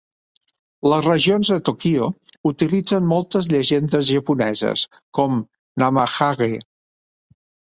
[0.91, 2.07] Les regions de Tokyo
[2.51, 4.87] utilitzen moltes llegendes japoneses,
[5.21, 5.37] com
[5.85, 6.53] Namahage.